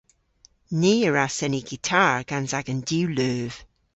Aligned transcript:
Ni 0.79 0.93
a 1.07 1.09
wra 1.09 1.25
seni 1.29 1.61
gitar 1.69 2.15
gans 2.29 2.51
agan 2.59 2.81
diwleuv. 2.87 3.53